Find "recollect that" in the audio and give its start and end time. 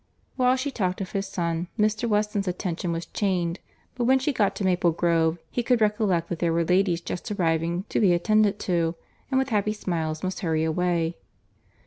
5.79-6.39